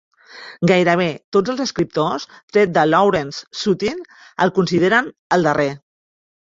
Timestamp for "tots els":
1.37-1.61